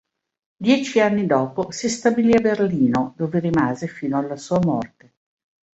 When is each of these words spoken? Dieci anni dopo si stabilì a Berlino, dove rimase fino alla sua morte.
Dieci 0.57 0.99
anni 0.99 1.27
dopo 1.27 1.69
si 1.69 1.87
stabilì 1.87 2.33
a 2.33 2.41
Berlino, 2.41 3.13
dove 3.17 3.37
rimase 3.37 3.85
fino 3.85 4.17
alla 4.17 4.35
sua 4.35 4.57
morte. 4.59 5.13